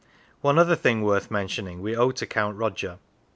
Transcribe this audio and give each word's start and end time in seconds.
One 0.41 0.57
other 0.57 0.75
thing 0.75 1.03
worth 1.03 1.29
mentioning 1.29 1.79
we 1.79 1.95
owe 1.95 2.09
to 2.09 2.25
Count 2.25 2.57
Roger. 2.57 2.97